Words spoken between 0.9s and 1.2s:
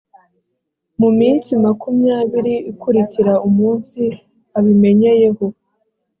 mu